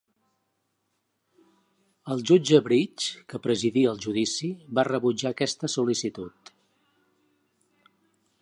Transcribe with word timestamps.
El 2.15 2.23
jutge 2.31 2.61
Bridge, 2.69 3.11
que 3.33 3.41
presidia 3.45 3.93
el 3.93 4.01
judici, 4.07 4.51
va 4.79 4.89
rebutjar 4.91 5.33
aquesta 5.35 5.71
sol·licitud. 5.77 6.53